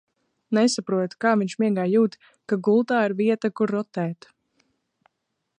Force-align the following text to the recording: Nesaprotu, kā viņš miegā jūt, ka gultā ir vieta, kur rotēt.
Nesaprotu, 0.57 1.17
kā 1.25 1.33
viņš 1.41 1.55
miegā 1.63 1.85
jūt, 1.91 2.17
ka 2.53 2.61
gultā 2.69 3.05
ir 3.09 3.17
vieta, 3.23 3.55
kur 3.61 3.75
rotēt. 3.77 4.31